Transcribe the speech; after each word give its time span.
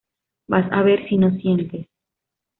Vas 0.47 0.65
a 0.71 0.81
ver 0.81 1.07
si 1.07 1.15
no 1.19 1.29
sientes. 1.29 1.85